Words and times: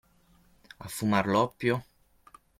A 0.85 0.89
fumar 0.95 1.21
l'oppio? 1.35 1.79